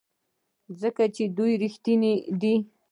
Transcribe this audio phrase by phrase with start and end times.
[0.81, 2.55] ځکه چې دوی ریښتیني دي.